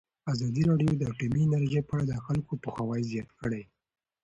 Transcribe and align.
ازادي 0.33 0.63
راډیو 0.69 0.91
د 0.97 1.01
اټومي 1.11 1.41
انرژي 1.45 1.81
په 1.85 1.91
اړه 1.95 2.03
د 2.07 2.13
خلکو 2.25 2.51
پوهاوی 2.63 3.01
زیات 3.11 3.29
کړی. 3.39 3.63